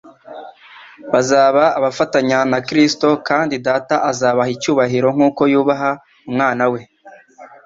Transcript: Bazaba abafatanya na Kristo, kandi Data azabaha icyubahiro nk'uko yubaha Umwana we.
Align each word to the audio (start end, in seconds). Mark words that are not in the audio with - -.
Bazaba 1.13 1.63
abafatanya 1.77 2.37
na 2.51 2.59
Kristo, 2.67 3.07
kandi 3.27 3.55
Data 3.67 3.95
azabaha 4.11 4.49
icyubahiro 4.55 5.07
nk'uko 5.15 5.41
yubaha 5.53 5.89
Umwana 6.29 6.63
we. 6.71 6.81